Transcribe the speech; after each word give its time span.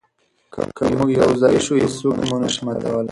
که 0.75 0.83
موږ 0.95 1.09
یو 1.21 1.31
ځای 1.41 1.55
شو، 1.65 1.73
هیڅوک 1.83 2.15
مو 2.27 2.35
نه 2.41 2.49
شي 2.53 2.61
ماتولی. 2.65 3.09